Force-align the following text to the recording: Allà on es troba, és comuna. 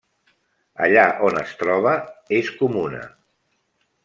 Allà 0.85 1.03
on 1.29 1.37
es 1.43 1.53
troba, 1.59 1.93
és 2.41 2.51
comuna. 2.63 3.05